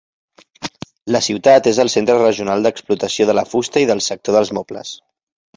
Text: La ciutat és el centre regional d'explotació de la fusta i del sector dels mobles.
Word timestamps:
La 1.15 1.21
ciutat 1.25 1.69
és 1.73 1.81
el 1.83 1.91
centre 1.97 2.17
regional 2.23 2.65
d'explotació 2.69 3.31
de 3.31 3.39
la 3.41 3.47
fusta 3.53 3.85
i 3.87 3.91
del 3.93 4.05
sector 4.11 4.39
dels 4.39 4.57
mobles. 4.61 4.99